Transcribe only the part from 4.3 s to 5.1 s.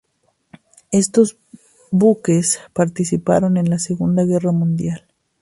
Mundial.